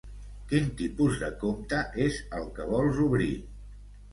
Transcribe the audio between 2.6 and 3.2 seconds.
vols